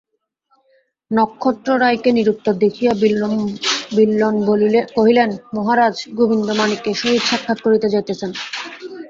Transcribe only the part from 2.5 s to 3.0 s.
দেখিয়া